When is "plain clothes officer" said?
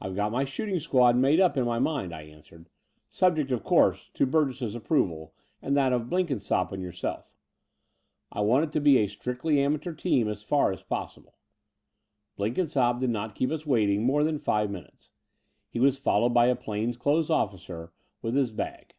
16.56-17.92